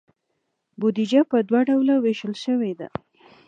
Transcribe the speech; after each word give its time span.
بودیجه 0.79 1.21
په 1.31 1.37
دوه 1.49 1.61
ډوله 1.69 1.95
ویشل 1.99 2.33
شوې 2.43 2.71
ده. 2.79 2.87